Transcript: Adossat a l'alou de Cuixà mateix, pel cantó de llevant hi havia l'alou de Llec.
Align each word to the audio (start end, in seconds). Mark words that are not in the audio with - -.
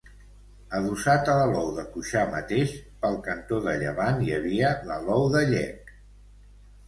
Adossat 0.77 1.27
a 1.33 1.33
l'alou 1.39 1.67
de 1.79 1.83
Cuixà 1.97 2.23
mateix, 2.31 2.73
pel 3.03 3.19
cantó 3.27 3.59
de 3.67 3.75
llevant 3.83 4.25
hi 4.29 4.33
havia 4.39 4.71
l'alou 4.89 5.27
de 5.35 5.45
Llec. 5.53 5.93